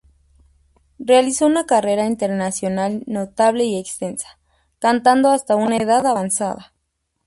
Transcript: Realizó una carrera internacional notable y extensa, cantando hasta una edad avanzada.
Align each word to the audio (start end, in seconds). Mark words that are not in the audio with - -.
Realizó 0.97 1.45
una 1.45 1.67
carrera 1.67 2.07
internacional 2.07 3.03
notable 3.05 3.65
y 3.65 3.77
extensa, 3.79 4.39
cantando 4.79 5.29
hasta 5.29 5.55
una 5.55 5.77
edad 5.77 6.03
avanzada. 6.07 6.73